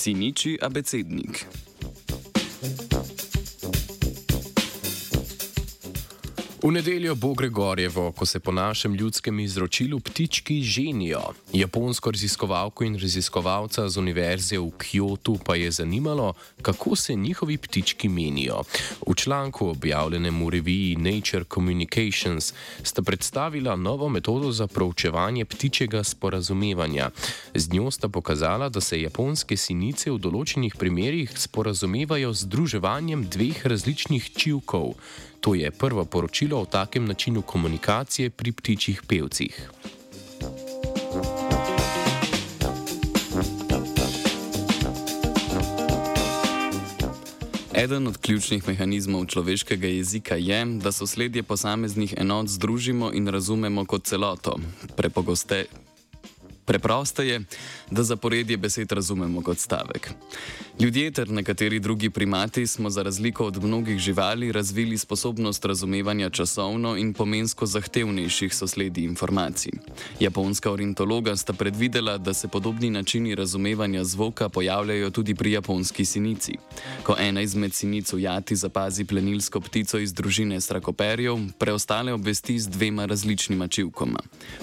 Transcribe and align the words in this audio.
Sinichi 0.00 0.56
Abecednik. 0.62 1.46
V 6.62 6.68
nedeljo 6.70 7.14
bo 7.14 7.32
Gregorjevo, 7.34 8.12
ko 8.12 8.26
se 8.26 8.40
po 8.40 8.52
našem 8.52 8.94
ljudskem 8.94 9.40
izročilu 9.40 10.00
ptički 10.00 10.62
ženijo. 10.62 11.20
Japonsko 11.52 12.10
raziskovalko 12.10 12.84
in 12.84 12.98
raziskovalca 13.00 13.88
z 13.88 13.96
univerze 13.96 14.58
v 14.58 14.68
Kyoto 14.78 15.38
pa 15.44 15.54
je 15.56 15.70
zanimalo, 15.70 16.34
kako 16.62 16.96
se 16.96 17.14
njihovi 17.14 17.56
ptički 17.56 18.08
menijo. 18.08 18.60
V 19.06 19.14
članku 19.16 19.68
objavljenem 19.68 20.44
v 20.44 20.50
reviji 20.50 20.96
Nature 20.96 21.44
Communications 21.54 22.52
sta 22.82 23.02
predstavila 23.02 23.76
novo 23.76 24.08
metodo 24.08 24.52
za 24.52 24.66
proučevanje 24.66 25.44
ptičjega 25.44 26.04
sporazumevanja. 26.04 27.10
Z 27.54 27.72
njo 27.72 27.90
sta 27.90 28.08
pokazala, 28.08 28.68
da 28.68 28.80
se 28.80 29.00
japonske 29.00 29.56
sinice 29.56 30.10
v 30.10 30.18
določenih 30.18 30.76
primerjih 30.76 31.32
sporazumevajo 31.36 32.32
z 32.32 32.44
združevanjem 32.44 33.24
dveh 33.32 33.66
različnih 33.66 34.30
čivkov. 34.36 34.94
To 35.40 35.54
je 35.54 35.70
prvo 35.70 36.04
poročilo 36.04 36.60
o 36.60 36.64
takem 36.64 37.04
načinu 37.04 37.42
komunikacije 37.42 38.30
pri 38.30 38.52
ptičjih 38.52 39.02
pevcih. 39.08 39.70
Eden 47.74 48.06
od 48.06 48.18
ključnih 48.18 48.68
mehanizmov 48.68 49.26
človeškega 49.26 49.86
jezika 49.88 50.34
je, 50.34 50.64
da 50.64 50.92
sosledje 50.92 51.42
posameznih 51.42 52.14
enot 52.18 52.48
združimo 52.48 53.12
in 53.12 53.28
razumemo 53.28 53.84
kot 53.84 54.04
celoto. 54.04 54.56
Prepogoste, 54.96 55.64
Preprosto 56.70 57.22
je, 57.22 57.40
da 57.90 58.02
zaporedje 58.02 58.56
besed 58.56 58.92
razumemo 58.92 59.42
kot 59.42 59.58
stavek. 59.58 60.10
Ljudje 60.80 61.10
ter 61.10 61.30
nekateri 61.30 61.80
drugi 61.80 62.10
primati 62.10 62.66
smo 62.66 62.90
za 62.90 63.02
razliko 63.02 63.46
od 63.46 63.64
mnogih 63.64 63.98
živali 63.98 64.52
razvili 64.52 64.98
sposobnost 64.98 65.64
razumevanja 65.64 66.30
časovno 66.30 66.96
in 66.96 67.12
pomensko 67.14 67.66
zahtevnejših 67.66 68.54
sosledij 68.54 69.04
informacij. 69.04 69.72
Japonska 70.20 70.70
orintologa 70.70 71.36
sta 71.36 71.52
predvidela, 71.52 72.18
da 72.18 72.34
se 72.34 72.48
podobni 72.48 72.90
načini 72.90 73.34
razumevanja 73.34 74.04
zvoka 74.04 74.48
pojavljajo 74.48 75.10
tudi 75.10 75.34
pri 75.34 75.52
japonski 75.52 76.04
sinici. 76.04 76.52
Ko 77.02 77.16
ena 77.18 77.40
izmed 77.40 77.74
sinic 77.74 78.12
v 78.12 78.20
jati 78.20 78.56
zapazi 78.56 79.04
plenilsko 79.04 79.60
ptico 79.60 79.98
iz 79.98 80.14
družine 80.14 80.60
strakoperjev, 80.60 81.38
preostale 81.58 82.12
obvesti 82.12 82.58
z 82.58 82.68
dvema 82.68 83.04
različnima 83.04 83.68
čivkoma. 83.68 84.20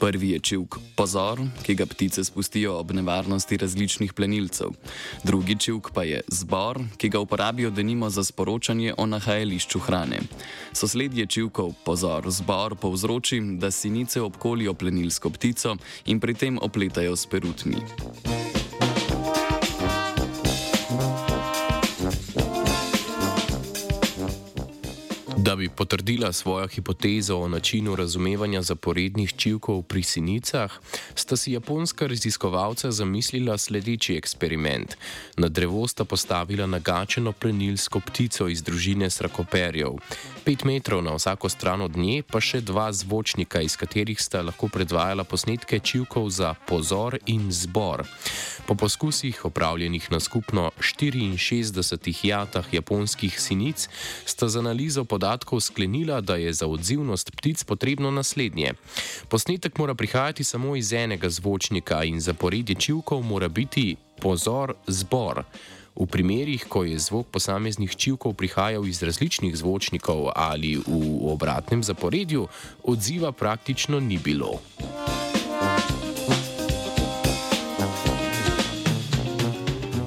Prvi 0.00 0.30
je 0.30 0.38
čivk 0.38 0.76
pozor, 0.96 1.40
ki 1.62 1.74
ga 1.74 1.89
ptice 1.90 2.24
spustijo 2.24 2.78
ob 2.78 2.92
nevarnosti 2.92 3.56
različnih 3.56 4.12
plenilcev. 4.12 4.68
Drugi 5.24 5.56
čivk 5.56 5.90
pa 5.94 6.02
je 6.02 6.20
zbor, 6.28 6.80
ki 6.96 7.08
ga 7.08 7.20
uporabijo 7.20 7.70
denimo 7.70 8.10
za 8.10 8.24
sporočanje 8.24 8.94
o 8.98 9.06
nahajališču 9.06 9.78
hrane. 9.78 10.20
Sosledje 10.72 11.26
čivkov 11.26 11.72
pozor 11.84 12.30
zbor 12.30 12.76
povzroči, 12.76 13.40
da 13.40 13.70
sinice 13.70 14.20
obkolijo 14.20 14.74
plenilsko 14.74 15.30
ptico 15.30 15.76
in 16.06 16.20
pri 16.20 16.34
tem 16.34 16.58
opletajo 16.62 17.16
s 17.16 17.26
perutmi. 17.26 18.39
Da 25.42 25.56
bi 25.56 25.68
potrdila 25.68 26.32
svojo 26.32 26.68
hipotezo 26.68 27.36
o 27.36 27.48
načinu 27.48 27.96
razumevanja 27.96 28.62
zaporednih 28.62 29.32
čivkov 29.36 29.82
pri 29.82 30.02
sinicah, 30.02 30.72
sta 31.14 31.36
si 31.36 31.52
japonska 31.52 32.06
raziskovalca 32.06 32.90
zamislila 32.90 33.58
sledeči 33.58 34.16
eksperiment. 34.16 34.96
Na 35.36 35.48
drevo 35.48 35.88
sta 35.88 36.04
postavila 36.04 36.66
nagačeno 36.66 37.32
plenilsko 37.32 38.00
ptico 38.00 38.48
iz 38.48 38.62
družine 38.62 39.10
srakoperjev. 39.10 39.96
Pet 40.44 40.64
metrov 40.64 41.02
na 41.02 41.14
vsako 41.14 41.48
stran 41.48 41.80
od 41.80 41.96
nje 41.96 42.22
pa 42.22 42.40
še 42.40 42.60
dva 42.60 42.92
zvočnika, 42.92 43.60
iz 43.64 43.76
katerih 43.80 44.20
sta 44.20 44.42
lahko 44.42 44.68
predvajala 44.68 45.24
posnetke 45.24 45.80
čivkov 45.80 46.30
za 46.30 46.52
pozor 46.68 47.16
in 47.26 47.48
zbor. 47.52 48.04
Po 48.66 48.74
poskusih, 48.74 49.44
opravljenih 49.44 50.12
na 50.12 50.20
skupno 50.20 50.70
64 50.80 52.26
jatah 52.26 52.74
japonskih 52.74 53.40
sinic, 53.40 53.88
sta 54.24 54.48
z 54.48 54.60
analizo 54.60 55.04
podatkov 55.30 55.60
sklenila, 55.60 56.20
da 56.20 56.34
je 56.34 56.52
za 56.52 56.66
odzivnost 56.66 57.30
ptic 57.30 57.64
potrebno 57.64 58.10
naslednje. 58.10 58.74
Posnetek 59.28 59.78
mora 59.78 59.94
prihajati 59.94 60.44
samo 60.44 60.76
iz 60.76 60.92
enega 60.92 61.30
zvočnika 61.30 62.04
in 62.04 62.20
zaporedje 62.20 62.74
čivkov 62.74 63.22
mora 63.22 63.48
biti 63.48 63.96
pozor 64.20 64.74
zbor. 64.86 65.44
V 65.94 66.06
primerih, 66.06 66.66
ko 66.68 66.84
je 66.84 66.98
zvok 66.98 67.26
posameznih 67.30 67.96
čivkov 67.96 68.34
prihajal 68.34 68.86
iz 68.86 69.02
različnih 69.02 69.56
zvočnikov 69.56 70.32
ali 70.34 70.76
v 70.76 71.30
obratnem 71.30 71.82
zaporedju, 71.82 72.48
odziva 72.82 73.32
praktično 73.32 74.00
ni 74.00 74.18
bilo. 74.18 74.58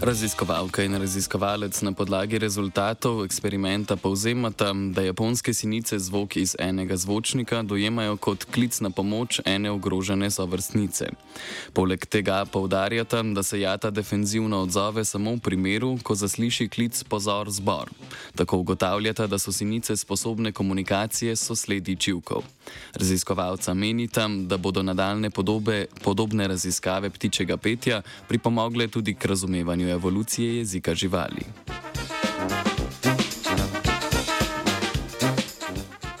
Raziskovalka 0.00 0.82
in 0.82 0.96
raziskovalec 0.96 1.82
na 1.82 1.92
podlagi 1.92 2.38
rezultatov 2.38 3.24
eksperimenta 3.24 3.96
povzemata, 3.96 4.72
da 4.72 5.02
japonske 5.02 5.52
sinice 5.54 5.98
zvok 5.98 6.36
iz 6.36 6.56
enega 6.58 6.96
zvočnika 6.96 7.62
dojemajo 7.62 8.16
kot 8.16 8.44
klic 8.44 8.80
na 8.80 8.90
pomoč 8.90 9.40
ene 9.44 9.70
ogrožene 9.70 10.30
sovrstnice. 10.30 11.10
Poleg 11.72 12.06
tega 12.06 12.44
poudarjata, 12.44 13.22
da 13.22 13.42
se 13.42 13.60
jata 13.60 13.90
defenzivno 13.90 14.62
odzove 14.62 15.04
samo 15.04 15.34
v 15.34 15.38
primeru, 15.38 15.98
ko 16.02 16.14
zasliši 16.14 16.68
klic 16.68 17.04
pozor 17.04 17.50
zbor. 17.50 17.92
Tako 18.34 18.58
ugotavljata, 18.64 19.26
da 19.26 19.38
so 19.38 19.52
sinice 19.52 19.96
sposobne 19.96 20.52
komunikacije 20.52 21.36
s 21.36 21.44
sosledi 21.44 21.96
čivkov. 21.96 22.42
Raziskovalca 22.94 23.74
menita, 23.74 24.28
da 24.28 24.56
bodo 24.56 24.82
nadaljne 24.82 25.30
podobe, 25.30 25.86
podobne 26.02 26.48
raziskave 26.48 27.10
ptičjega 27.10 27.56
petja 27.56 28.02
pripomogle 28.28 28.88
tudi 28.88 29.14
k 29.14 29.24
razumevanju 29.24 29.89
evolucije 29.92 30.56
jezika 30.56 30.94
živali. 30.94 31.44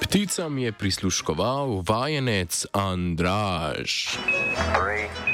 Pticam 0.00 0.58
je 0.58 0.72
prisluškoval 0.72 1.82
vajenec 1.88 2.66
Andraž. 2.72 4.16
Three. 4.74 5.29